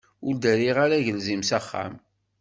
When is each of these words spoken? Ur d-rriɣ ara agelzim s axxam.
Ur 0.27 0.33
d-rriɣ 0.35 0.77
ara 0.83 0.95
agelzim 0.99 1.41
s 1.49 1.51
axxam. 1.57 1.93